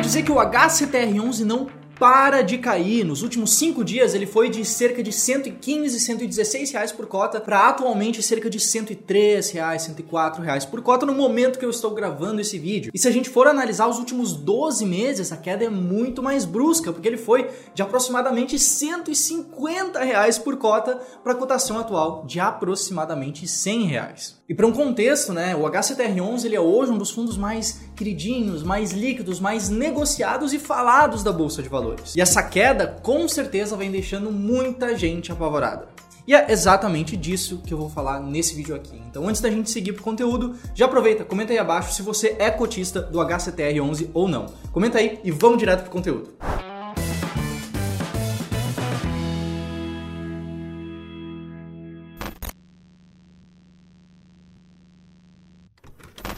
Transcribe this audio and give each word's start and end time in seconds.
dizer 0.00 0.22
que 0.22 0.32
o 0.32 0.36
HCTR11 0.36 1.44
não 1.44 1.80
para 2.00 2.40
de 2.40 2.56
cair. 2.56 3.04
Nos 3.04 3.22
últimos 3.22 3.52
cinco 3.52 3.84
dias 3.84 4.14
ele 4.14 4.24
foi 4.24 4.48
de 4.48 4.64
cerca 4.64 5.02
de 5.02 5.12
115, 5.12 6.00
116 6.00 6.70
reais 6.72 6.90
por 6.90 7.04
cota 7.06 7.38
para 7.38 7.68
atualmente 7.68 8.22
cerca 8.22 8.48
de 8.48 8.58
103 8.58 9.50
reais, 9.50 9.82
104 9.82 10.42
reais 10.42 10.64
por 10.64 10.80
cota 10.80 11.04
no 11.04 11.14
momento 11.14 11.58
que 11.58 11.64
eu 11.64 11.68
estou 11.68 11.90
gravando 11.90 12.40
esse 12.40 12.58
vídeo. 12.58 12.90
E 12.94 12.98
se 12.98 13.06
a 13.06 13.10
gente 13.10 13.28
for 13.28 13.46
analisar 13.46 13.86
os 13.86 13.98
últimos 13.98 14.32
12 14.32 14.86
meses, 14.86 15.30
a 15.30 15.36
queda 15.36 15.66
é 15.66 15.68
muito 15.68 16.22
mais 16.22 16.46
brusca, 16.46 16.90
porque 16.90 17.06
ele 17.06 17.18
foi 17.18 17.50
de 17.74 17.82
aproximadamente 17.82 18.58
150 18.58 20.02
reais 20.02 20.38
por 20.38 20.56
cota 20.56 20.98
para 21.22 21.34
a 21.34 21.36
cotação 21.36 21.78
atual 21.78 22.24
de 22.26 22.40
aproximadamente 22.40 23.46
100 23.46 23.84
reais. 23.84 24.40
E 24.48 24.54
para 24.54 24.66
um 24.66 24.72
contexto, 24.72 25.34
né, 25.34 25.54
o 25.54 25.60
HCTR11 25.60 26.46
ele 26.46 26.56
é 26.56 26.60
hoje 26.60 26.90
um 26.90 26.98
dos 26.98 27.10
fundos 27.10 27.36
mais 27.36 27.82
queridinhos, 28.00 28.62
mais 28.62 28.92
líquidos, 28.92 29.38
mais 29.38 29.68
negociados 29.68 30.54
e 30.54 30.58
falados 30.58 31.22
da 31.22 31.30
bolsa 31.30 31.62
de 31.62 31.68
valores. 31.68 32.16
E 32.16 32.20
essa 32.22 32.42
queda 32.42 32.86
com 33.02 33.28
certeza 33.28 33.76
vem 33.76 33.90
deixando 33.90 34.32
muita 34.32 34.96
gente 34.96 35.30
apavorada. 35.30 35.86
E 36.26 36.34
é 36.34 36.50
exatamente 36.50 37.14
disso 37.14 37.60
que 37.66 37.74
eu 37.74 37.78
vou 37.78 37.90
falar 37.90 38.18
nesse 38.20 38.54
vídeo 38.54 38.74
aqui. 38.74 38.98
Então, 39.10 39.28
antes 39.28 39.42
da 39.42 39.50
gente 39.50 39.70
seguir 39.70 39.92
pro 39.92 40.02
conteúdo, 40.02 40.54
já 40.74 40.86
aproveita, 40.86 41.26
comenta 41.26 41.52
aí 41.52 41.58
abaixo 41.58 41.92
se 41.92 42.00
você 42.00 42.36
é 42.38 42.50
cotista 42.50 43.02
do 43.02 43.18
HCTR11 43.18 44.08
ou 44.14 44.26
não. 44.26 44.46
Comenta 44.72 44.96
aí 44.96 45.20
e 45.22 45.30
vamos 45.30 45.58
direto 45.58 45.82
pro 45.82 45.90
conteúdo. 45.90 46.30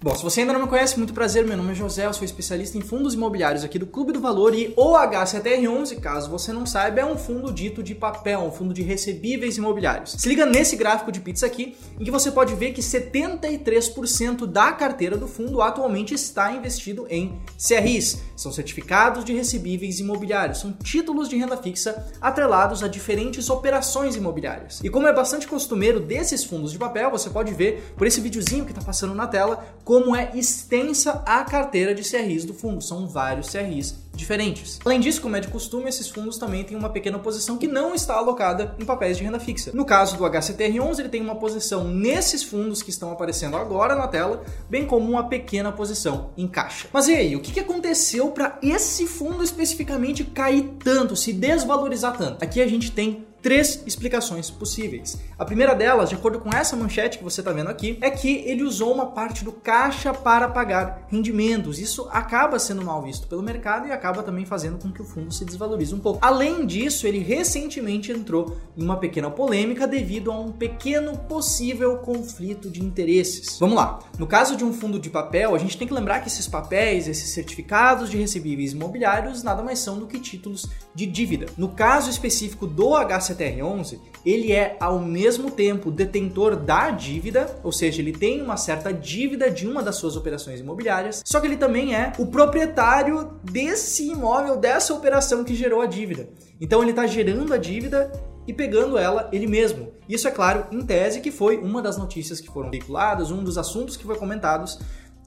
Bom, 0.02 0.16
se 0.16 0.24
você 0.24 0.40
ainda 0.40 0.52
não 0.52 0.62
me 0.62 0.66
conhece, 0.66 0.98
muito 0.98 1.14
prazer, 1.14 1.46
meu 1.46 1.56
nome 1.56 1.70
é 1.70 1.74
José, 1.76 2.06
eu 2.06 2.12
sou 2.12 2.24
especialista 2.24 2.76
em 2.76 2.80
fundos 2.80 3.14
imobiliários 3.14 3.62
aqui 3.62 3.78
do 3.78 3.86
Clube 3.86 4.10
do 4.10 4.20
Valor 4.20 4.52
e 4.52 4.74
o 4.76 4.94
HCTR11, 4.94 6.00
caso 6.00 6.28
você 6.28 6.52
não 6.52 6.66
saiba, 6.66 7.02
é 7.02 7.04
um 7.04 7.16
fundo 7.16 7.52
dito 7.52 7.84
de 7.84 7.94
papel, 7.94 8.40
um 8.40 8.50
fundo 8.50 8.74
de 8.74 8.82
recebíveis 8.82 9.58
imobiliários. 9.58 10.16
Se 10.18 10.28
liga 10.28 10.44
nesse 10.44 10.74
gráfico 10.74 11.12
de 11.12 11.20
pizza 11.20 11.46
aqui, 11.46 11.76
em 12.00 12.04
que 12.04 12.10
você 12.10 12.32
pode 12.32 12.52
ver 12.56 12.72
que 12.72 12.80
73% 12.80 14.44
da 14.44 14.72
carteira 14.72 15.16
do 15.16 15.28
fundo 15.28 15.62
atualmente 15.62 16.14
está 16.14 16.50
investido 16.50 17.06
em 17.08 17.40
CRIs, 17.56 18.20
são 18.34 18.50
certificados 18.50 19.24
de 19.24 19.32
recebíveis 19.32 20.00
imobiliários, 20.00 20.58
são 20.58 20.72
títulos 20.72 21.28
de 21.28 21.36
renda 21.36 21.56
fixa 21.56 22.10
atrelados 22.20 22.82
a 22.82 22.88
diferentes 22.88 23.48
operações 23.48 24.16
imobiliárias. 24.16 24.80
E 24.82 24.90
como 24.90 25.06
é 25.06 25.12
bastante 25.12 25.46
costumeiro 25.46 26.00
desses 26.00 26.42
fundos 26.42 26.72
de 26.72 26.78
papel, 26.78 27.08
você 27.08 27.30
pode 27.30 27.54
ver 27.54 27.94
por 27.96 28.04
esse 28.04 28.20
videozinho 28.20 28.64
que 28.64 28.72
está 28.72 28.82
passando 28.82 29.14
na 29.14 29.28
tela 29.28 29.64
como 29.92 30.16
é 30.16 30.30
extensa 30.34 31.22
a 31.26 31.44
carteira 31.44 31.94
de 31.94 32.02
CRIs 32.02 32.46
do 32.46 32.54
fundo. 32.54 32.82
São 32.82 33.06
vários 33.06 33.50
CRIs 33.50 33.94
diferentes. 34.14 34.80
Além 34.82 34.98
disso, 34.98 35.20
como 35.20 35.36
é 35.36 35.40
de 35.40 35.48
costume, 35.48 35.86
esses 35.86 36.08
fundos 36.08 36.38
também 36.38 36.64
têm 36.64 36.78
uma 36.78 36.88
pequena 36.88 37.18
posição 37.18 37.58
que 37.58 37.66
não 37.66 37.94
está 37.94 38.14
alocada 38.14 38.74
em 38.78 38.86
papéis 38.86 39.18
de 39.18 39.24
renda 39.24 39.38
fixa. 39.38 39.70
No 39.74 39.84
caso 39.84 40.16
do 40.16 40.24
HCTR11, 40.24 40.98
ele 40.98 41.08
tem 41.10 41.20
uma 41.20 41.34
posição 41.34 41.84
nesses 41.84 42.42
fundos 42.42 42.82
que 42.82 42.88
estão 42.88 43.12
aparecendo 43.12 43.54
agora 43.54 43.94
na 43.94 44.08
tela, 44.08 44.42
bem 44.70 44.86
como 44.86 45.10
uma 45.10 45.28
pequena 45.28 45.70
posição 45.70 46.30
em 46.38 46.48
caixa. 46.48 46.88
Mas 46.90 47.08
e 47.08 47.14
aí, 47.14 47.36
o 47.36 47.40
que 47.40 47.60
aconteceu 47.60 48.30
para 48.30 48.58
esse 48.62 49.06
fundo 49.06 49.44
especificamente 49.44 50.24
cair 50.24 50.74
tanto, 50.82 51.14
se 51.14 51.34
desvalorizar 51.34 52.16
tanto? 52.16 52.42
Aqui 52.42 52.62
a 52.62 52.66
gente 52.66 52.90
tem 52.90 53.26
três 53.42 53.82
explicações 53.84 54.48
possíveis. 54.50 55.18
A 55.36 55.44
primeira 55.44 55.74
delas, 55.74 56.08
de 56.08 56.14
acordo 56.14 56.38
com 56.38 56.50
essa 56.50 56.76
manchete 56.76 57.18
que 57.18 57.24
você 57.24 57.40
está 57.40 57.50
vendo 57.50 57.68
aqui, 57.68 57.98
é 58.00 58.08
que 58.08 58.44
ele 58.46 58.62
usou 58.62 58.94
uma 58.94 59.06
parte 59.06 59.44
do 59.44 59.50
caixa 59.50 60.14
para 60.14 60.48
pagar 60.48 61.06
rendimentos. 61.08 61.78
Isso 61.80 62.08
acaba 62.12 62.58
sendo 62.58 62.84
mal 62.84 63.02
visto 63.02 63.26
pelo 63.26 63.42
mercado 63.42 63.88
e 63.88 63.92
acaba 63.92 64.22
também 64.22 64.46
fazendo 64.46 64.78
com 64.78 64.92
que 64.92 65.02
o 65.02 65.04
fundo 65.04 65.34
se 65.34 65.44
desvalorize 65.44 65.94
um 65.94 65.98
pouco. 65.98 66.20
Além 66.22 66.64
disso, 66.64 67.06
ele 67.06 67.18
recentemente 67.18 68.12
entrou 68.12 68.56
em 68.76 68.82
uma 68.82 68.96
pequena 68.96 69.30
polêmica 69.30 69.86
devido 69.86 70.30
a 70.30 70.38
um 70.38 70.52
pequeno 70.52 71.18
possível 71.18 71.98
conflito 71.98 72.70
de 72.70 72.82
interesses. 72.82 73.58
Vamos 73.58 73.76
lá. 73.76 73.98
No 74.18 74.26
caso 74.26 74.56
de 74.56 74.64
um 74.64 74.72
fundo 74.72 75.00
de 75.00 75.10
papel, 75.10 75.54
a 75.54 75.58
gente 75.58 75.76
tem 75.76 75.88
que 75.88 75.94
lembrar 75.94 76.20
que 76.20 76.28
esses 76.28 76.46
papéis, 76.46 77.08
esses 77.08 77.30
certificados 77.30 78.08
de 78.08 78.16
recebíveis 78.16 78.72
imobiliários, 78.72 79.42
nada 79.42 79.62
mais 79.62 79.80
são 79.80 79.98
do 79.98 80.06
que 80.06 80.20
títulos 80.20 80.68
de 80.94 81.06
dívida. 81.06 81.46
No 81.56 81.68
caso 81.68 82.08
específico 82.08 82.66
do 82.66 82.92
HC 82.96 83.31
CTR11, 83.34 83.98
ele 84.24 84.52
é 84.52 84.76
ao 84.78 84.98
mesmo 84.98 85.50
tempo 85.50 85.90
detentor 85.90 86.56
da 86.56 86.90
dívida, 86.90 87.58
ou 87.62 87.72
seja, 87.72 88.00
ele 88.00 88.12
tem 88.12 88.40
uma 88.40 88.56
certa 88.56 88.92
dívida 88.92 89.50
de 89.50 89.66
uma 89.66 89.82
das 89.82 89.96
suas 89.96 90.16
operações 90.16 90.60
imobiliárias, 90.60 91.22
só 91.24 91.40
que 91.40 91.46
ele 91.46 91.56
também 91.56 91.94
é 91.94 92.12
o 92.18 92.26
proprietário 92.26 93.30
desse 93.42 94.08
imóvel, 94.08 94.56
dessa 94.56 94.94
operação 94.94 95.44
que 95.44 95.54
gerou 95.54 95.80
a 95.80 95.86
dívida. 95.86 96.28
Então 96.60 96.82
ele 96.82 96.90
está 96.90 97.06
gerando 97.06 97.52
a 97.52 97.56
dívida 97.56 98.12
e 98.46 98.52
pegando 98.52 98.98
ela 98.98 99.28
ele 99.32 99.46
mesmo. 99.46 99.92
Isso 100.08 100.26
é 100.26 100.30
claro, 100.30 100.66
em 100.72 100.80
tese, 100.84 101.20
que 101.20 101.30
foi 101.30 101.58
uma 101.58 101.80
das 101.80 101.96
notícias 101.96 102.40
que 102.40 102.48
foram 102.48 102.70
veiculadas, 102.70 103.30
um 103.30 103.42
dos 103.42 103.56
assuntos 103.56 103.96
que 103.96 104.04
foi 104.04 104.16
comentados 104.16 104.78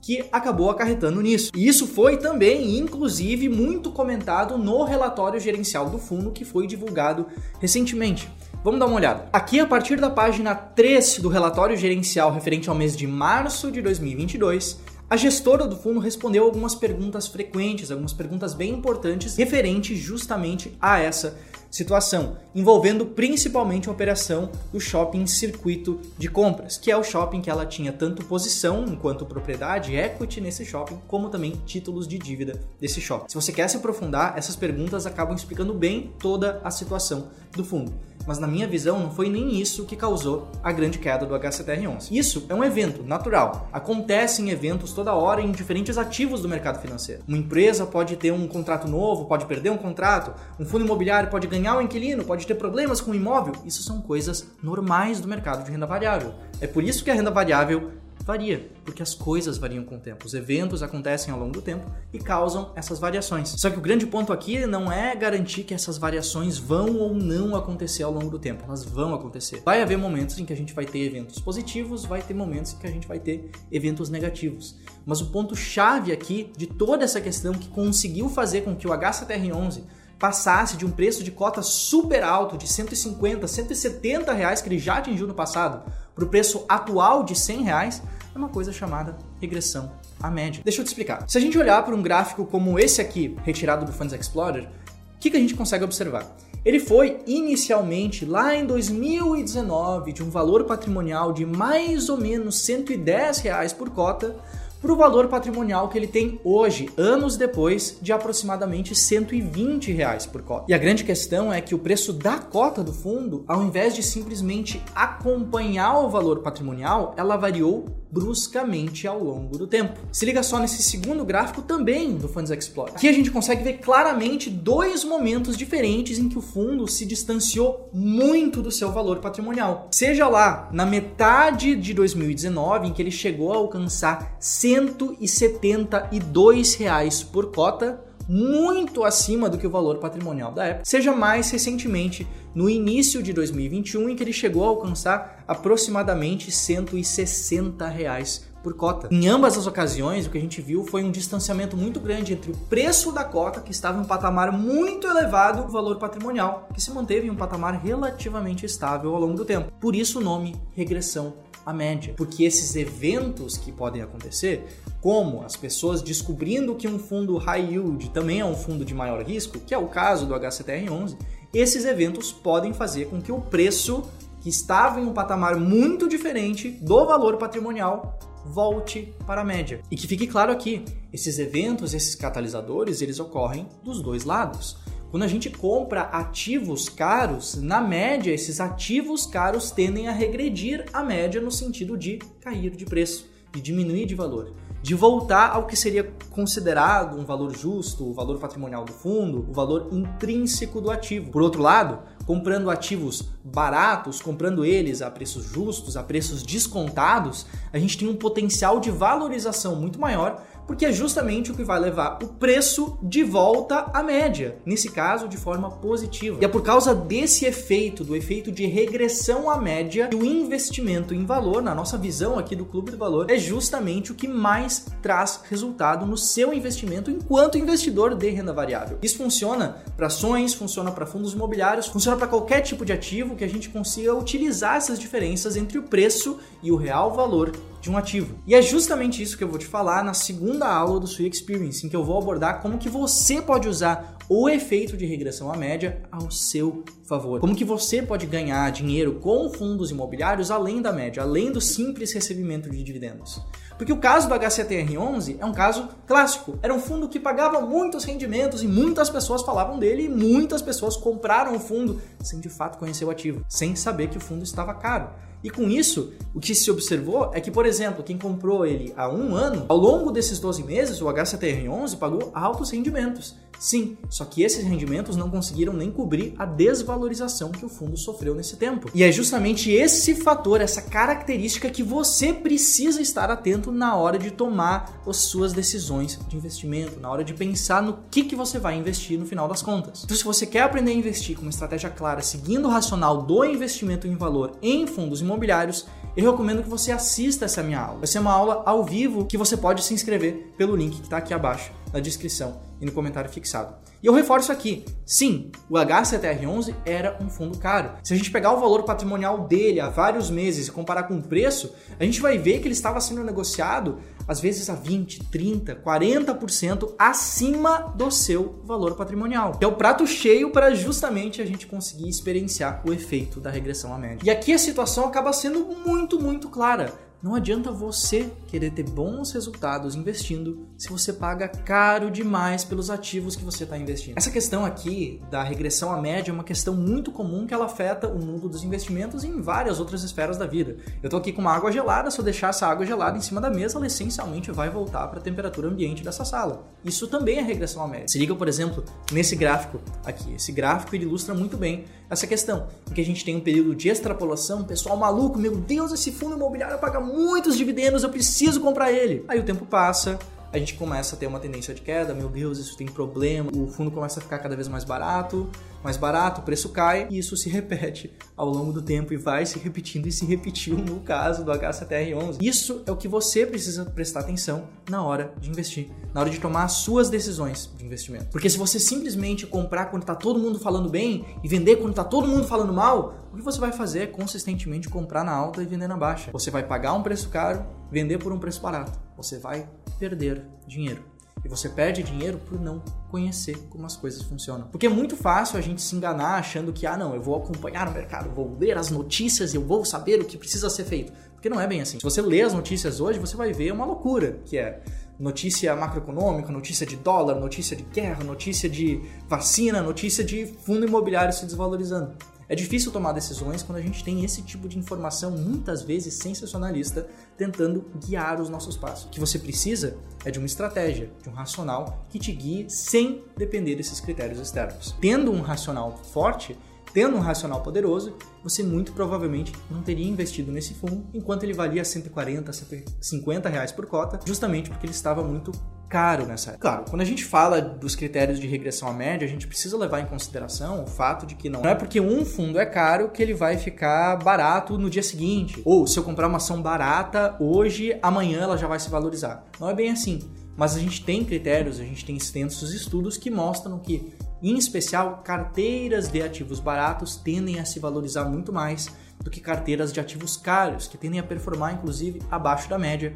que 0.05 0.23
acabou 0.31 0.69
acarretando 0.69 1.19
nisso. 1.19 1.49
E 1.55 1.67
isso 1.67 1.88
foi 1.88 2.17
também, 2.17 2.77
inclusive, 2.77 3.49
muito 3.49 3.89
comentado 3.89 4.55
no 4.55 4.83
relatório 4.83 5.39
gerencial 5.39 5.89
do 5.89 5.97
fundo 5.97 6.29
que 6.29 6.45
foi 6.45 6.67
divulgado 6.67 7.25
recentemente. 7.59 8.29
Vamos 8.63 8.79
dar 8.79 8.85
uma 8.85 8.97
olhada. 8.97 9.27
Aqui, 9.33 9.59
a 9.59 9.66
partir 9.66 9.99
da 9.99 10.11
página 10.11 10.53
3 10.53 11.17
do 11.17 11.27
relatório 11.27 11.75
gerencial 11.75 12.31
referente 12.31 12.69
ao 12.69 12.75
mês 12.75 12.95
de 12.95 13.07
março 13.07 13.71
de 13.71 13.81
2022, 13.81 14.79
a 15.09 15.17
gestora 15.17 15.66
do 15.66 15.75
fundo 15.75 15.99
respondeu 15.99 16.43
algumas 16.43 16.75
perguntas 16.75 17.25
frequentes, 17.25 17.89
algumas 17.89 18.13
perguntas 18.13 18.53
bem 18.53 18.73
importantes 18.73 19.35
referentes 19.35 19.97
justamente 19.97 20.77
a 20.79 20.99
essa 20.99 21.35
situação, 21.75 22.37
envolvendo 22.55 23.05
principalmente 23.05 23.89
a 23.89 23.91
operação 23.91 24.49
do 24.71 24.79
shopping 24.79 25.27
circuito 25.27 25.99
de 26.17 26.29
compras, 26.29 26.77
que 26.77 26.89
é 26.89 26.95
o 26.95 27.03
shopping 27.03 27.41
que 27.41 27.49
ela 27.49 27.65
tinha 27.65 27.91
tanto 27.91 28.23
posição 28.23 28.85
enquanto 28.85 29.25
propriedade, 29.25 29.93
equity 29.93 30.39
nesse 30.39 30.63
shopping, 30.63 30.97
como 31.05 31.29
também 31.29 31.61
títulos 31.65 32.07
de 32.07 32.17
dívida 32.17 32.61
desse 32.79 33.01
shopping. 33.01 33.27
Se 33.27 33.35
você 33.35 33.51
quer 33.51 33.67
se 33.67 33.75
aprofundar, 33.75 34.37
essas 34.37 34.55
perguntas 34.55 35.05
acabam 35.05 35.35
explicando 35.35 35.73
bem 35.73 36.13
toda 36.17 36.61
a 36.63 36.71
situação 36.71 37.27
do 37.57 37.66
fundo 37.66 37.93
mas 38.27 38.39
na 38.39 38.47
minha 38.47 38.67
visão 38.67 38.99
não 38.99 39.11
foi 39.11 39.29
nem 39.29 39.59
isso 39.59 39.85
que 39.85 39.95
causou 39.95 40.47
a 40.63 40.71
grande 40.71 40.97
queda 40.97 41.25
do 41.25 41.35
HCTR11. 41.35 42.11
Isso 42.11 42.45
é 42.49 42.55
um 42.55 42.63
evento 42.63 43.03
natural. 43.03 43.69
Acontece 43.71 44.41
em 44.41 44.49
eventos 44.49 44.93
toda 44.93 45.13
hora 45.13 45.41
em 45.41 45.51
diferentes 45.51 45.97
ativos 45.97 46.41
do 46.41 46.49
mercado 46.49 46.81
financeiro. 46.81 47.23
Uma 47.27 47.38
empresa 47.38 47.85
pode 47.85 48.16
ter 48.16 48.31
um 48.31 48.47
contrato 48.47 48.88
novo, 48.88 49.25
pode 49.25 49.45
perder 49.45 49.69
um 49.69 49.77
contrato, 49.77 50.33
um 50.59 50.66
fundo 50.66 50.85
imobiliário 50.85 51.29
pode 51.29 51.47
ganhar 51.47 51.75
o 51.75 51.79
um 51.79 51.81
inquilino, 51.81 52.25
pode 52.25 52.47
ter 52.47 52.55
problemas 52.55 52.99
com 52.99 53.11
o 53.11 53.16
imóvel. 53.16 53.53
Isso 53.66 53.83
são 53.83 54.01
coisas 54.01 54.47
normais 54.61 55.19
do 55.19 55.27
mercado 55.27 55.63
de 55.63 55.72
renda 55.72 55.85
variável. 55.85 56.33
É 56.59 56.67
por 56.67 56.83
isso 56.83 57.03
que 57.03 57.11
a 57.11 57.13
renda 57.13 57.31
variável 57.31 57.91
Varia, 58.25 58.71
porque 58.83 59.03
as 59.03 59.13
coisas 59.13 59.59
variam 59.59 59.83
com 59.83 59.97
o 59.97 59.99
tempo. 59.99 60.25
Os 60.25 60.33
eventos 60.33 60.81
acontecem 60.81 61.31
ao 61.31 61.39
longo 61.39 61.51
do 61.51 61.61
tempo 61.61 61.85
e 62.11 62.17
causam 62.17 62.71
essas 62.75 62.97
variações. 62.97 63.49
Só 63.49 63.69
que 63.69 63.77
o 63.77 63.81
grande 63.81 64.07
ponto 64.07 64.33
aqui 64.33 64.65
não 64.65 64.91
é 64.91 65.15
garantir 65.15 65.63
que 65.63 65.75
essas 65.75 65.99
variações 65.99 66.57
vão 66.57 66.97
ou 66.97 67.13
não 67.13 67.55
acontecer 67.55 68.01
ao 68.01 68.11
longo 68.11 68.31
do 68.31 68.39
tempo. 68.39 68.63
Elas 68.65 68.83
vão 68.83 69.13
acontecer. 69.13 69.61
Vai 69.63 69.79
haver 69.79 69.99
momentos 69.99 70.39
em 70.39 70.45
que 70.45 70.51
a 70.51 70.57
gente 70.57 70.73
vai 70.73 70.85
ter 70.85 71.05
eventos 71.05 71.39
positivos, 71.39 72.03
vai 72.03 72.19
ter 72.19 72.33
momentos 72.33 72.73
em 72.73 72.77
que 72.77 72.87
a 72.87 72.91
gente 72.91 73.07
vai 73.07 73.19
ter 73.19 73.51
eventos 73.71 74.09
negativos. 74.09 74.75
Mas 75.05 75.21
o 75.21 75.27
ponto 75.27 75.55
chave 75.55 76.11
aqui 76.11 76.51
de 76.57 76.65
toda 76.65 77.03
essa 77.03 77.21
questão 77.21 77.53
que 77.53 77.67
conseguiu 77.67 78.27
fazer 78.27 78.61
com 78.61 78.75
que 78.75 78.87
o 78.87 78.91
HCTR11 78.91 79.83
passasse 80.17 80.77
de 80.77 80.85
um 80.85 80.89
preço 80.89 81.23
de 81.23 81.29
cota 81.29 81.61
super 81.61 82.23
alto 82.23 82.57
de 82.57 82.67
150, 82.67 83.47
170 83.47 84.33
reais 84.33 84.61
que 84.63 84.69
ele 84.69 84.79
já 84.79 84.97
atingiu 84.97 85.28
no 85.28 85.35
passado 85.35 85.83
para 86.16 86.23
o 86.23 86.29
preço 86.29 86.66
atual 86.69 87.23
de 87.23 87.35
100 87.35 87.63
reais, 87.63 88.01
é 88.35 88.37
uma 88.37 88.49
coisa 88.49 88.73
chamada 88.73 89.17
regressão 89.40 89.93
à 90.22 90.29
média. 90.29 90.61
Deixa 90.64 90.82
eu 90.82 90.85
te 90.85 90.90
explicar. 90.90 91.23
Se 91.28 91.37
a 91.37 91.41
gente 91.41 91.58
olhar 91.58 91.82
para 91.84 91.96
um 91.96 92.02
gráfico 92.02 92.46
como 92.46 92.78
esse 92.78 92.99
aqui, 92.99 93.34
retirado 93.46 93.85
do 93.85 93.93
Funds 93.93 94.14
Explorer, 94.14 94.64
o 94.64 95.20
que, 95.20 95.32
que 95.32 95.37
a 95.37 95.40
gente 95.40 95.55
consegue 95.55 95.85
observar? 95.85 96.35
Ele 96.66 96.79
foi 96.79 97.22
inicialmente 97.26 98.26
lá 98.26 98.53
em 98.53 98.66
2019 98.66 100.11
de 100.11 100.22
um 100.22 100.29
valor 100.29 100.66
patrimonial 100.66 101.32
de 101.32 101.46
mais 101.46 102.09
ou 102.09 102.17
menos 102.17 102.59
110 102.59 103.40
reais 103.40 103.72
por 103.72 103.90
cota 103.90 104.35
para 104.81 104.93
o 104.93 104.96
valor 104.96 105.28
patrimonial 105.28 105.90
que 105.90 105.97
ele 105.97 106.05
tem 106.05 106.40
hoje, 106.43 106.90
anos 106.96 107.38
depois, 107.38 107.97
de 108.02 108.11
aproximadamente 108.11 108.93
120 108.93 109.91
reais 109.91 110.28
por 110.28 110.43
cota. 110.43 110.66
E 110.67 110.73
a 110.73 110.78
grande 110.78 111.03
questão 111.03 111.52
é 111.52 111.59
que 111.59 111.73
o 111.73 111.79
preço 111.79 112.14
da 112.14 112.38
cota 112.38 112.84
do 112.84 112.93
fundo, 112.93 113.43
ao 113.47 113.64
invés 113.64 113.96
de 113.96 114.03
simplesmente 114.03 114.79
acompanhar 114.93 115.99
o 115.99 116.09
valor 116.09 116.40
patrimonial, 116.40 117.16
ela 117.17 117.35
variou 117.35 117.85
bruscamente 118.16 119.06
ao 119.06 119.22
longo 119.22 119.58
do 119.58 119.67
tempo. 119.67 120.00
Se 120.09 120.26
liga 120.26 120.41
só 120.41 120.58
nesse 120.58 120.82
segundo 120.82 121.26
gráfico 121.26 121.62
também 121.62 122.16
do 122.16 122.29
Funds 122.29 122.50
Explorer. 122.50 122.96
Aqui 122.96 123.09
a 123.09 123.12
gente 123.12 123.29
consegue 123.29 123.62
ver 123.62 123.79
claramente 123.79 124.50
dois 124.50 125.03
momentos 125.03 125.58
diferentes 125.58 126.17
em 126.17 126.29
que 126.29 126.38
o 126.38 126.41
fundo 126.41 126.88
se 126.88 127.06
distanciou 127.06 127.90
muito 127.91 128.62
do 128.62 128.72
seu 128.72 128.90
valor 128.90 129.20
patrimonial. 129.20 129.90
Seja 129.91 130.29
lá 130.29 130.70
na 130.72 130.85
metade 130.85 131.76
de 131.76 131.94
2019, 131.94 132.88
em 132.88 132.94
que 132.94 133.02
ele 133.02 133.12
chegou 133.12 133.52
a 133.52 133.58
alcançar 133.58 134.38
172 134.40 136.76
reais 136.76 137.22
por 137.22 137.52
cota, 137.52 138.02
muito 138.27 139.03
acima 139.03 139.49
do 139.49 139.57
que 139.57 139.67
o 139.67 139.69
valor 139.69 139.97
patrimonial 139.97 140.51
da 140.51 140.66
época, 140.66 140.85
seja 140.85 141.13
mais 141.13 141.51
recentemente 141.51 142.27
no 142.53 142.69
início 142.69 143.22
de 143.22 143.33
2021, 143.33 144.09
em 144.09 144.16
que 144.16 144.23
ele 144.23 144.33
chegou 144.33 144.63
a 144.63 144.69
alcançar 144.69 145.43
aproximadamente 145.47 146.51
160 146.51 147.87
reais 147.87 148.45
por 148.66 148.73
cota. 148.73 149.07
Em 149.11 149.27
ambas 149.27 149.55
as 149.59 149.67
ocasiões, 149.67 150.25
o 150.25 150.31
que 150.31 150.39
a 150.39 150.41
gente 150.41 150.59
viu 150.59 150.83
foi 150.83 151.03
um 151.03 151.11
distanciamento 151.11 151.77
muito 151.77 151.99
grande 151.99 152.33
entre 152.33 152.51
o 152.51 152.57
preço 152.57 153.11
da 153.11 153.23
cota, 153.23 153.61
que 153.61 153.69
estava 153.69 153.99
em 153.99 154.01
um 154.01 154.05
patamar 154.05 154.51
muito 154.51 155.05
elevado, 155.05 155.61
e 155.61 155.66
o 155.66 155.71
valor 155.71 155.97
patrimonial, 155.97 156.67
que 156.73 156.81
se 156.81 156.91
manteve 156.91 157.28
em 157.28 157.29
um 157.29 157.35
patamar 157.35 157.79
relativamente 157.79 158.66
estável 158.66 159.13
ao 159.13 159.21
longo 159.21 159.35
do 159.35 159.45
tempo. 159.45 159.71
Por 159.79 159.95
isso 159.95 160.19
o 160.19 160.23
nome 160.23 160.55
regressão 160.73 161.33
à 161.66 161.73
média, 161.73 162.14
porque 162.16 162.44
esses 162.44 162.76
eventos 162.76 163.58
que 163.58 163.72
podem 163.72 164.02
acontecer, 164.02 164.66
como 165.02 165.44
as 165.44 165.56
pessoas 165.56 166.02
descobrindo 166.02 166.76
que 166.76 166.88
um 166.88 167.00
fundo 167.00 167.38
high 167.38 167.73
yield 167.73 168.09
também 168.09 168.40
é 168.40 168.46
um 168.46 168.56
fundo 168.56 168.85
de 168.85 168.94
maior 168.94 169.23
risco, 169.23 169.59
que 169.59 169.73
é 169.73 169.78
o 169.78 169.88
caso 169.88 170.26
do 170.26 170.34
HCTR11, 170.34 171.17
esses 171.53 171.85
eventos 171.85 172.32
podem 172.32 172.73
fazer 172.73 173.06
com 173.06 173.22
que 173.22 173.32
o 173.32 173.40
preço 173.40 174.03
que 174.41 174.50
estava 174.50 175.00
em 175.00 175.06
um 175.06 175.14
patamar 175.14 175.58
muito 175.58 176.08
diferente 176.08 176.70
do 176.70 177.06
valor 177.06 177.38
patrimonial 177.38 178.20
volte 178.46 179.14
para 179.26 179.41
a 179.41 179.44
média. 179.44 179.82
E 179.90 179.96
que 179.96 180.06
fique 180.08 180.28
claro 180.28 180.52
aqui, 180.52 180.85
esses 181.12 181.40
eventos, 181.40 181.94
esses 181.94 182.14
catalisadores, 182.14 183.02
eles 183.02 183.20
ocorrem 183.20 183.67
dos 183.84 184.02
dois 184.02 184.23
lados. 184.23 184.78
Quando 185.16 185.23
a 185.23 185.29
gente 185.29 185.50
compra 185.50 186.02
ativos 186.02 186.90
caros, 186.90 187.56
na 187.56 187.79
média, 187.79 188.34
esses 188.34 188.59
ativos 188.59 189.26
caros 189.26 189.72
tendem 189.72 190.09
a 190.09 190.12
regredir 190.12 190.84
a 190.91 191.02
média 191.02 191.40
no 191.40 191.50
sentido 191.50 191.97
de 191.97 192.20
cair 192.41 192.76
de 192.76 192.84
preço, 192.84 193.26
de 193.53 193.62
diminuir 193.62 194.08
de 194.08 194.14
valor, 194.14 194.53
de 194.82 194.94
voltar 194.94 195.52
ao 195.52 195.67
que 195.67 195.76
seria 195.78 196.03
considerado 196.32 197.17
um 197.17 197.23
valor 197.23 197.56
justo, 197.56 198.06
o 198.06 198.14
valor 198.14 198.40
patrimonial 198.40 198.84
do 198.84 198.91
fundo, 198.91 199.47
o 199.50 199.53
valor 199.53 199.88
intrínseco 199.94 200.82
do 200.82 200.91
ativo. 200.91 201.32
Por 201.32 201.41
outro 201.41 201.62
lado, 201.62 202.00
comprando 202.26 202.70
ativos 202.70 203.23
baratos, 203.41 204.22
comprando 204.22 204.66
eles 204.66 205.02
a 205.02 205.09
preços 205.09 205.46
justos, 205.46 205.96
a 205.96 206.03
preços 206.03 206.44
descontados, 206.44 207.46
a 207.72 207.79
gente 207.79 207.97
tem 207.97 208.09
um 208.09 208.17
potencial 208.17 208.82
de 208.82 208.91
valorização 208.91 209.78
muito 209.78 209.97
maior 209.97 210.44
porque 210.67 210.85
é 210.85 210.91
justamente 210.91 211.52
o 211.52 211.56
que 211.56 211.64
vai 211.64 211.79
levar 211.79 212.20
o 212.23 212.28
preço 212.28 212.97
de 213.02 213.23
volta 213.23 213.90
à 213.94 214.02
média, 214.02 214.58
nesse 214.66 214.90
caso 214.90 215.28
de 215.28 215.38
forma 215.38 215.70
positiva. 215.70 216.40
E 216.41 216.46
é 216.46 216.47
por 216.47 216.62
causa 216.62 216.94
desse 216.94 217.46
efeito, 217.46 218.03
do 218.03 218.16
efeito 218.16 218.52
de 218.52 218.66
regressão 218.66 219.50
à 219.50 219.58
média, 219.58 220.08
que 220.08 220.16
o 220.16 220.26
investimento 220.26 221.14
em 221.14 221.26
valor, 221.26 221.62
na 221.62 221.76
nossa 221.76 221.97
visão 221.97 222.38
aqui 222.38 222.56
do 222.56 222.66
Clube 222.66 222.91
do 222.91 222.97
Valor, 222.97 223.29
é 223.29 223.38
justamente 223.38 224.12
o 224.12 224.16
que 224.16 224.28
mais 224.28 224.85
traz 225.02 225.41
resultado 225.50 226.06
no 226.06 226.17
seu 226.17 226.53
investimento 226.53 227.12
enquanto 227.12 227.58
investidor 227.58 228.16
de 228.16 228.29
renda 228.29 228.53
variável. 228.53 228.97
Isso 229.02 229.17
funciona 229.17 229.84
para 229.96 230.08
ações, 230.08 230.53
funciona 230.53 230.91
para 230.91 231.06
fundos 231.06 231.34
imobiliários, 231.34 231.88
funciona 231.88 232.17
para 232.17 232.28
qualquer 232.28 232.62
tipo 232.62 232.85
de 232.85 232.94
ativo 232.94 233.35
que 233.35 233.44
a 233.44 233.50
gente 233.50 233.70
consiga 233.70 234.14
utilizar 234.14 234.78
essas 234.78 235.00
diferenças 235.00 235.56
entre 235.56 235.78
o 235.78 235.84
preço 235.84 236.40
e 236.62 236.72
o 236.72 236.76
real 236.76 237.14
valor 237.14 237.52
de 237.85 237.91
um 237.91 237.97
ativo. 237.97 238.40
E 238.47 238.55
é 238.55 238.64
justamente 238.64 239.22
isso 239.22 239.37
que 239.37 239.43
eu 239.43 239.47
vou 239.47 239.59
te 239.59 239.67
falar 239.67 240.03
na 240.03 240.16
segunda 240.16 240.67
aula 240.67 240.99
do 240.99 241.05
Sui 241.05 241.28
Experience, 241.28 241.85
em 241.85 241.90
que 241.90 241.96
eu 241.96 242.03
vou 242.03 242.17
abordar 242.17 242.59
como 242.59 242.79
que 242.79 242.90
você 242.90 243.40
pode 243.40 243.70
usar 243.70 244.15
o 244.27 244.49
efeito 244.49 244.97
de 244.97 245.05
regressão 245.05 245.51
à 245.51 245.57
média 245.57 246.01
ao 246.11 246.31
seu 246.31 246.83
favor. 247.03 247.39
Como 247.39 247.55
que 247.55 247.63
você 247.63 248.01
pode 248.01 248.25
ganhar 248.25 248.72
dinheiro 248.72 249.16
com 249.16 249.49
fundos 249.49 249.91
imobiliários 249.91 250.49
além 250.49 250.81
da 250.81 250.91
média, 250.91 251.22
além 251.22 251.51
do 251.51 251.61
simples 251.61 252.11
recebimento 252.13 252.69
de 252.69 252.83
dividendos. 252.83 253.41
Porque 253.77 253.91
o 253.91 253.97
caso 253.97 254.27
do 254.27 254.33
HCTR11 254.33 255.37
é 255.39 255.45
um 255.45 255.53
caso 255.53 255.89
clássico. 256.07 256.57
Era 256.63 256.74
um 256.74 256.79
fundo 256.79 257.10
que 257.10 257.19
pagava 257.19 257.60
muitos 257.60 258.03
rendimentos 258.03 258.63
e 258.63 258.67
muitas 258.67 259.10
pessoas 259.10 259.41
falavam 259.41 259.77
dele 259.77 260.05
e 260.05 260.10
muitas 260.10 260.62
pessoas 260.62 260.95
compraram 260.95 261.55
o 261.55 261.60
fundo 261.60 262.01
sem 262.21 262.39
de 262.39 262.50
fato 262.50 262.77
conhecer 262.77 263.05
o 263.05 263.10
ativo, 263.10 263.43
sem 263.50 263.75
saber 263.75 264.07
que 264.07 264.17
o 264.17 264.21
fundo 264.21 264.43
estava 264.43 264.74
caro. 264.74 265.10
E 265.43 265.50
com 265.51 265.69
isso, 265.69 266.12
o 266.33 266.39
que 266.39 266.55
se 266.55 266.71
observou 266.71 267.29
é 267.31 267.39
que, 267.39 267.51
por 267.51 267.67
exemplo, 267.67 268.03
quem 268.03 268.17
comprou 268.17 268.65
ele 268.65 268.91
há 268.98 269.07
um 269.07 269.36
ano, 269.36 269.65
ao 269.69 269.77
longo 269.77 270.10
desses 270.10 270.39
12 270.39 270.63
meses, 270.63 271.01
o 271.01 271.05
HCTR11 271.05 272.00
pagou 272.00 272.31
altos 272.33 272.71
rendimentos. 272.71 273.36
Sim, 273.60 273.98
só 274.10 274.25
que 274.25 274.43
esses 274.43 274.63
rendimentos 274.63 275.15
não 275.15 275.29
conseguiram 275.29 275.74
nem 275.74 275.91
cobrir 275.91 276.34
a 276.38 276.46
desvalorização 276.46 277.51
que 277.51 277.65
o 277.65 277.69
fundo 277.69 277.98
sofreu 277.98 278.36
nesse 278.36 278.57
tempo. 278.57 278.89
E 278.93 279.03
é 279.03 279.12
justamente 279.12 279.72
esse 279.72 280.15
fator, 280.15 280.62
essa 280.62 280.81
característica 280.81 281.69
que 281.69 281.84
você 281.84 282.34
precisa 282.34 283.01
estar 283.01 283.29
atento 283.31 283.72
na 283.72 283.96
hora 283.96 284.17
de 284.17 284.31
tomar 284.31 285.01
as 285.07 285.17
suas 285.17 285.53
decisões 285.53 286.19
de 286.27 286.36
investimento, 286.36 287.00
na 287.00 287.10
hora 287.10 287.24
de 287.24 287.34
pensar 287.34 287.81
no 287.81 288.00
que, 288.10 288.24
que 288.24 288.36
você 288.36 288.60
vai 288.60 288.77
investir 288.77 289.17
no 289.17 289.25
final 289.25 289.48
das 289.48 289.62
contas. 289.62 290.03
Então, 290.03 290.15
se 290.15 290.24
você 290.24 290.46
quer 290.46 290.62
aprender 290.62 290.91
a 290.91 290.96
investir 290.96 291.36
com 291.36 291.43
uma 291.43 291.50
estratégia 291.50 291.89
clara, 291.89 292.22
seguindo 292.22 292.67
o 292.67 292.72
racional 292.72 293.22
do 293.22 293.43
investimento 293.46 294.07
em 294.07 294.15
valor 294.15 294.57
em 294.62 294.86
fundos 294.88 295.22
imobiliários, 295.22 295.86
eu 296.15 296.31
recomendo 296.31 296.63
que 296.63 296.69
você 296.69 296.91
assista 296.91 297.46
essa 297.46 297.62
minha 297.62 297.79
aula. 297.79 298.00
Vai 298.00 298.07
ser 298.07 298.19
uma 298.19 298.31
aula 298.31 298.63
ao 298.65 298.84
vivo 298.84 299.25
que 299.25 299.38
você 299.38 299.57
pode 299.57 299.84
se 299.84 299.93
inscrever 299.93 300.53
pelo 300.57 300.75
link 300.75 300.96
que 300.96 301.03
está 301.03 301.17
aqui 301.17 301.34
abaixo 301.34 301.72
na 301.95 302.01
descrição 302.01 302.59
e 302.81 302.86
no 302.86 302.91
comentário 302.91 303.29
fixado. 303.29 303.74
E 304.03 304.07
eu 304.07 304.13
reforço 304.13 304.51
aqui, 304.51 304.83
sim, 305.05 305.50
o 305.69 305.75
HCTR11 305.75 306.75
era 306.86 307.17
um 307.21 307.29
fundo 307.29 307.57
caro. 307.57 307.91
Se 308.03 308.13
a 308.13 308.17
gente 308.17 308.29
pegar 308.29 308.51
o 308.51 308.59
valor 308.59 308.83
patrimonial 308.83 309.47
dele 309.47 309.79
há 309.79 309.88
vários 309.88 310.29
meses 310.29 310.67
e 310.67 310.71
comparar 310.71 311.03
com 311.03 311.15
o 311.15 311.24
preço, 311.24 311.74
a 311.97 312.03
gente 312.03 312.19
vai 312.19 312.38
ver 312.38 312.59
que 312.59 312.67
ele 312.67 312.74
estava 312.74 313.00
sendo 313.00 313.24
negociado 313.24 314.00
às 314.27 314.41
vezes 314.41 314.69
a 314.69 314.75
20, 314.75 315.25
30, 315.25 315.75
40% 315.75 316.95
acima 317.00 317.93
do 317.95 318.12
seu 318.12 318.59
valor 318.65 318.95
patrimonial. 318.95 319.57
É 319.62 319.67
o 319.67 319.75
prato 319.75 320.05
cheio 320.05 320.51
para 320.51 320.75
justamente 320.75 321.41
a 321.41 321.45
gente 321.45 321.65
conseguir 321.65 322.09
experienciar 322.09 322.81
o 322.86 322.91
efeito 322.91 323.39
da 323.39 323.50
regressão 323.50 323.93
à 323.93 323.97
média. 323.97 324.19
E 324.24 324.29
aqui 324.29 324.51
a 324.51 324.59
situação 324.59 325.05
acaba 325.05 325.31
sendo 325.31 325.65
muito, 325.86 326.19
muito 326.19 326.50
clara. 326.50 327.04
Não 327.22 327.34
adianta 327.34 327.72
você 327.72 328.32
querer 328.48 328.72
ter 328.72 328.84
bons 328.84 329.32
resultados 329.32 329.96
investindo 329.96 330.67
se 330.77 330.89
você 330.89 331.12
paga 331.12 331.48
caro 331.48 332.12
demais 332.12 332.63
pelos 332.63 332.89
ativos 332.89 333.36
que 333.36 333.44
você 333.44 333.63
está 333.63 333.77
investindo. 333.77 334.17
Essa 334.17 334.29
questão 334.29 334.65
aqui 334.65 335.22
da 335.32 335.44
regressão 335.44 335.91
à 335.91 336.01
média 336.01 336.32
é 336.32 336.34
uma 336.34 336.44
questão 336.44 336.75
muito 336.75 337.12
comum 337.12 337.48
que 337.48 337.53
ela 337.53 337.65
afeta 337.65 338.08
o 338.08 338.24
mundo 338.24 338.48
dos 338.48 338.63
investimentos 338.63 339.24
e 339.24 339.27
em 339.27 339.41
várias 339.41 339.79
outras 339.79 340.03
esferas 340.03 340.38
da 340.38 340.45
vida. 340.45 340.77
Eu 341.01 341.07
estou 341.07 341.19
aqui 341.19 341.31
com 341.31 341.41
uma 341.41 341.53
água 341.53 341.72
gelada, 341.72 342.12
se 342.12 342.19
eu 342.19 342.24
deixar 342.24 342.50
essa 342.50 342.67
água 342.67 342.86
gelada 342.86 343.17
em 343.17 343.22
cima 343.22 343.41
da 343.41 343.50
mesa, 343.50 343.77
ela 343.77 343.88
essencialmente 343.88 344.51
vai 344.51 344.69
voltar 344.69 345.07
para 345.07 345.19
a 345.19 345.22
temperatura 345.22 345.67
ambiente 345.67 346.03
dessa 346.03 346.24
sala. 346.24 346.67
Isso 346.84 347.07
também 347.07 347.39
é 347.39 347.41
regressão 347.41 347.84
à 347.84 347.88
média. 347.88 348.07
Se 348.07 348.19
liga, 348.19 348.36
por 348.36 348.48
exemplo, 348.48 348.84
nesse 349.12 349.36
gráfico 349.36 349.79
aqui. 350.05 350.36
Esse 350.36 350.51
gráfico 350.51 350.95
ilustra 350.95 351.34
muito 351.34 351.57
bem 351.57 351.86
essa 352.09 352.27
questão, 352.27 352.67
em 352.89 352.93
que 352.93 353.01
a 353.01 353.05
gente 353.05 353.25
tem 353.25 353.35
um 353.35 353.41
período 353.41 353.75
de 353.75 353.89
extrapolação, 353.89 354.63
pessoal 354.63 354.97
maluco, 354.97 355.39
meu 355.39 355.55
Deus, 355.55 355.91
esse 355.91 356.12
fundo 356.12 356.35
imobiliário 356.35 356.77
paga 356.77 357.00
muitos 357.00 357.57
dividendos, 357.57 358.03
eu 358.03 358.09
preciso 358.09 358.59
comprar 358.62 358.91
ele. 358.91 359.25
Aí 359.27 359.39
o 359.39 359.43
tempo 359.43 359.65
passa, 359.65 360.19
a 360.53 360.57
gente 360.57 360.75
começa 360.75 361.15
a 361.15 361.19
ter 361.19 361.27
uma 361.27 361.39
tendência 361.39 361.74
de 361.74 361.81
queda, 361.81 362.13
meu 362.13 362.29
Deus, 362.29 362.59
isso 362.59 362.77
tem 362.77 362.88
problema, 362.88 363.51
o 363.53 363.67
fundo 363.67 363.91
começa 363.91 364.19
a 364.19 364.24
ficar 364.24 364.39
cada 364.39 364.55
vez 364.55 364.67
mais 364.67 364.83
barato, 364.83 365.50
mais 365.85 365.97
barato, 365.97 366.41
o 366.41 366.43
preço 366.43 366.69
cai 366.69 367.07
e 367.11 367.19
isso 367.19 367.37
se 367.37 367.47
repete 367.47 368.11
ao 368.35 368.49
longo 368.49 368.73
do 368.73 368.81
tempo 368.81 369.13
e 369.13 369.17
vai 369.17 369.45
se 369.45 369.59
repetindo 369.59 370.07
e 370.07 370.11
se 370.11 370.25
repetiu 370.25 370.75
no 370.77 370.99
caso 370.99 371.45
do 371.45 371.51
HCTR11. 371.51 372.37
Isso 372.41 372.81
é 372.87 372.91
o 372.91 372.97
que 372.97 373.07
você 373.07 373.45
precisa 373.45 373.85
prestar 373.85 374.21
atenção 374.21 374.67
na 374.89 375.03
hora 375.03 375.31
de 375.39 375.49
investir, 375.49 375.89
na 376.13 376.21
hora 376.21 376.29
de 376.29 376.39
tomar 376.39 376.63
as 376.63 376.73
suas 376.73 377.09
decisões 377.09 377.71
de 377.77 377.85
investimento. 377.85 378.25
Porque 378.31 378.49
se 378.49 378.57
você 378.57 378.79
simplesmente 378.79 379.45
comprar 379.45 379.85
quando 379.85 380.01
está 380.01 380.15
todo 380.15 380.39
mundo 380.39 380.59
falando 380.59 380.89
bem 380.89 381.23
e 381.43 381.47
vender 381.47 381.75
quando 381.75 381.91
está 381.91 382.03
todo 382.03 382.27
mundo 382.27 382.47
falando 382.47 382.73
mal, 382.73 383.29
o 383.31 383.37
que 383.37 383.43
você 383.43 383.59
vai 383.59 383.71
fazer 383.71 383.99
é 383.99 384.07
consistentemente 384.07 384.89
comprar 384.89 385.23
na 385.23 385.33
alta 385.33 385.61
e 385.61 385.65
vender 385.65 385.87
na 385.87 385.97
baixa. 385.97 386.31
Você 386.31 386.49
vai 386.49 386.63
pagar 386.63 386.93
um 386.93 387.03
preço 387.03 387.29
caro, 387.29 387.63
vender 387.91 388.17
por 388.17 388.33
um 388.33 388.39
preço 388.39 388.59
barato. 388.59 388.99
Você 389.17 389.37
vai 389.37 389.69
perder 389.99 390.43
dinheiro. 390.67 391.14
E 391.43 391.47
você 391.47 391.69
perde 391.69 392.01
dinheiro 392.01 392.39
por 392.39 392.59
não 392.59 392.79
conhecer 393.09 393.57
como 393.69 393.85
as 393.85 393.95
coisas 393.95 394.21
funcionam. 394.23 394.67
Porque 394.67 394.87
é 394.87 394.89
muito 394.89 395.15
fácil 395.15 395.57
a 395.57 395.61
gente 395.61 395.81
se 395.81 395.95
enganar 395.95 396.35
achando 396.35 396.73
que, 396.73 396.87
ah, 396.87 396.97
não, 396.97 397.13
eu 397.13 397.21
vou 397.21 397.35
acompanhar 397.35 397.87
o 397.87 397.93
mercado, 397.93 398.33
vou 398.33 398.57
ler 398.59 398.77
as 398.77 398.89
notícias 398.89 399.53
e 399.53 399.57
eu 399.57 399.63
vou 399.63 399.85
saber 399.85 400.19
o 400.19 400.25
que 400.25 400.37
precisa 400.37 400.69
ser 400.69 400.85
feito. 400.85 401.13
Porque 401.33 401.49
não 401.49 401.61
é 401.61 401.67
bem 401.67 401.81
assim. 401.81 401.97
Se 401.97 402.03
você 402.03 402.21
lê 402.21 402.41
as 402.41 402.53
notícias 402.53 402.99
hoje, 402.99 403.19
você 403.19 403.37
vai 403.37 403.53
ver 403.53 403.71
uma 403.71 403.85
loucura, 403.85 404.39
que 404.45 404.57
é 404.57 404.81
notícia 405.19 405.75
macroeconômica, 405.75 406.51
notícia 406.51 406.85
de 406.85 406.95
dólar, 406.95 407.35
notícia 407.35 407.75
de 407.75 407.83
guerra, 407.83 408.23
notícia 408.23 408.69
de 408.69 409.01
vacina, 409.27 409.81
notícia 409.81 410.23
de 410.23 410.45
fundo 410.45 410.85
imobiliário 410.85 411.33
se 411.33 411.45
desvalorizando. 411.45 412.15
É 412.47 412.55
difícil 412.55 412.91
tomar 412.91 413.11
decisões 413.11 413.63
quando 413.63 413.79
a 413.79 413.81
gente 413.81 414.03
tem 414.03 414.23
esse 414.23 414.41
tipo 414.43 414.67
de 414.67 414.77
informação, 414.77 415.31
muitas 415.31 415.81
vezes 415.81 416.13
sensacionalista, 416.15 417.07
tentando 417.37 417.85
guiar 418.05 418.39
os 418.39 418.49
nossos 418.49 418.77
passos. 418.77 419.05
O 419.05 419.09
que 419.09 419.19
você 419.19 419.39
precisa 419.39 419.97
é 420.23 420.29
de 420.29 420.37
uma 420.37 420.45
estratégia, 420.45 421.11
de 421.23 421.29
um 421.29 421.33
racional 421.33 422.05
que 422.09 422.19
te 422.19 422.31
guie 422.31 422.69
sem 422.69 423.23
depender 423.35 423.75
desses 423.75 423.99
critérios 423.99 424.39
externos. 424.39 424.95
Tendo 425.01 425.31
um 425.31 425.41
racional 425.41 425.97
forte, 425.97 426.55
tendo 426.93 427.17
um 427.17 427.19
racional 427.19 427.61
poderoso, 427.61 428.15
você 428.43 428.63
muito 428.63 428.93
provavelmente 428.93 429.51
não 429.69 429.81
teria 429.81 430.07
investido 430.07 430.51
nesse 430.51 430.73
fundo 430.73 431.05
enquanto 431.13 431.43
ele 431.43 431.53
valia 431.53 431.83
140, 431.83 432.53
150 432.53 433.49
reais 433.49 433.71
por 433.71 433.85
cota, 433.85 434.19
justamente 434.25 434.69
porque 434.69 434.85
ele 434.85 434.93
estava 434.93 435.23
muito 435.23 435.51
caro 435.89 436.25
nessa 436.25 436.51
época. 436.51 436.61
Claro, 436.61 436.85
quando 436.89 437.01
a 437.01 437.05
gente 437.05 437.23
fala 437.23 437.61
dos 437.61 437.95
critérios 437.95 438.39
de 438.39 438.47
regressão 438.47 438.87
à 438.87 438.93
média, 438.93 439.25
a 439.25 439.29
gente 439.29 439.47
precisa 439.47 439.77
levar 439.77 439.99
em 439.99 440.05
consideração 440.05 440.83
o 440.83 440.87
fato 440.87 441.25
de 441.25 441.35
que 441.35 441.49
não 441.49 441.61
é 441.61 441.75
porque 441.75 441.99
um 441.99 442.25
fundo 442.25 442.59
é 442.59 442.65
caro 442.65 443.09
que 443.09 443.21
ele 443.21 443.33
vai 443.33 443.57
ficar 443.57 444.17
barato 444.17 444.77
no 444.77 444.89
dia 444.89 445.03
seguinte. 445.03 445.61
Ou 445.65 445.87
se 445.87 445.97
eu 445.97 446.03
comprar 446.03 446.27
uma 446.27 446.37
ação 446.37 446.61
barata 446.61 447.35
hoje, 447.39 447.97
amanhã 448.01 448.41
ela 448.41 448.57
já 448.57 448.67
vai 448.67 448.79
se 448.79 448.89
valorizar. 448.89 449.45
Não 449.59 449.69
é 449.69 449.73
bem 449.73 449.91
assim. 449.91 450.19
Mas 450.57 450.75
a 450.75 450.79
gente 450.79 451.03
tem 451.03 451.23
critérios, 451.23 451.79
a 451.79 451.83
gente 451.83 452.05
tem 452.05 452.15
extensos 452.15 452.73
estudos 452.73 453.17
que 453.17 453.29
mostram 453.29 453.77
que, 453.77 454.13
em 454.41 454.57
especial, 454.57 455.21
carteiras 455.23 456.07
de 456.07 456.21
ativos 456.21 456.61
baratos 456.61 457.17
tendem 457.17 457.59
a 457.59 457.65
se 457.65 457.77
valorizar 457.77 458.23
muito 458.23 458.53
mais 458.53 458.89
do 459.21 459.29
que 459.29 459.41
carteiras 459.41 459.91
de 459.91 459.99
ativos 459.99 460.37
caros, 460.37 460.87
que 460.87 460.97
tendem 460.97 461.19
a 461.19 461.23
performar 461.23 461.73
inclusive 461.73 462.21
abaixo 462.31 462.69
da 462.69 462.77
média, 462.77 463.15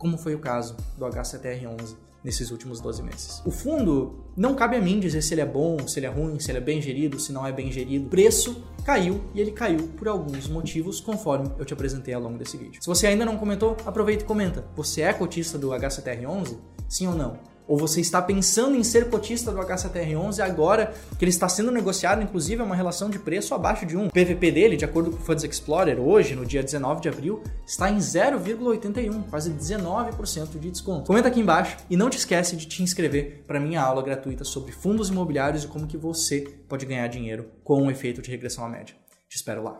como 0.00 0.16
foi 0.16 0.34
o 0.34 0.38
caso 0.38 0.74
do 0.96 1.04
HCTR11 1.04 1.94
nesses 2.24 2.50
últimos 2.50 2.80
12 2.80 3.02
meses. 3.02 3.42
O 3.44 3.50
fundo, 3.50 4.24
não 4.36 4.54
cabe 4.54 4.76
a 4.76 4.80
mim 4.80 4.98
dizer 4.98 5.22
se 5.22 5.34
ele 5.34 5.42
é 5.42 5.46
bom, 5.46 5.86
se 5.86 5.98
ele 5.98 6.06
é 6.06 6.08
ruim, 6.08 6.38
se 6.38 6.50
ele 6.50 6.58
é 6.58 6.60
bem 6.60 6.80
gerido, 6.80 7.20
se 7.20 7.32
não 7.32 7.46
é 7.46 7.52
bem 7.52 7.70
gerido. 7.70 8.06
O 8.06 8.08
preço 8.08 8.64
caiu 8.84 9.22
e 9.34 9.40
ele 9.40 9.52
caiu 9.52 9.88
por 9.96 10.08
alguns 10.08 10.48
motivos, 10.48 11.00
conforme 11.00 11.50
eu 11.58 11.64
te 11.64 11.74
apresentei 11.74 12.14
ao 12.14 12.20
longo 12.20 12.38
desse 12.38 12.56
vídeo. 12.56 12.82
Se 12.82 12.88
você 12.88 13.06
ainda 13.06 13.24
não 13.24 13.36
comentou, 13.36 13.76
aproveita 13.84 14.24
e 14.24 14.26
comenta. 14.26 14.64
Você 14.74 15.02
é 15.02 15.12
cotista 15.12 15.58
do 15.58 15.68
HCTR11? 15.68 16.56
Sim 16.88 17.06
ou 17.08 17.14
não? 17.14 17.38
Ou 17.70 17.76
você 17.76 18.00
está 18.00 18.20
pensando 18.20 18.74
em 18.74 18.82
ser 18.82 19.08
cotista 19.08 19.52
do 19.52 19.60
HCTR11 19.60 20.40
agora 20.40 20.92
que 21.16 21.24
ele 21.24 21.30
está 21.30 21.48
sendo 21.48 21.70
negociado, 21.70 22.20
inclusive, 22.20 22.60
é 22.60 22.64
uma 22.64 22.74
relação 22.74 23.08
de 23.08 23.16
preço 23.16 23.54
abaixo 23.54 23.86
de 23.86 23.96
1. 23.96 24.08
O 24.08 24.10
PVP 24.10 24.50
dele, 24.50 24.76
de 24.76 24.84
acordo 24.84 25.12
com 25.12 25.18
o 25.18 25.20
Funds 25.20 25.44
Explorer, 25.44 26.00
hoje, 26.00 26.34
no 26.34 26.44
dia 26.44 26.64
19 26.64 27.00
de 27.00 27.08
abril, 27.08 27.44
está 27.64 27.88
em 27.88 27.98
0,81, 27.98 29.22
quase 29.30 29.52
19% 29.52 30.58
de 30.58 30.68
desconto. 30.68 31.06
Comenta 31.06 31.28
aqui 31.28 31.38
embaixo 31.38 31.76
e 31.88 31.96
não 31.96 32.10
te 32.10 32.18
esquece 32.18 32.56
de 32.56 32.66
te 32.66 32.82
inscrever 32.82 33.44
para 33.46 33.60
minha 33.60 33.80
aula 33.80 34.02
gratuita 34.02 34.42
sobre 34.42 34.72
fundos 34.72 35.08
imobiliários 35.08 35.62
e 35.62 35.68
como 35.68 35.86
que 35.86 35.96
você 35.96 36.40
pode 36.68 36.84
ganhar 36.84 37.06
dinheiro 37.06 37.52
com 37.62 37.86
o 37.86 37.90
efeito 37.92 38.20
de 38.20 38.32
regressão 38.32 38.64
à 38.64 38.68
média. 38.68 38.96
Te 39.28 39.36
espero 39.36 39.62
lá. 39.62 39.78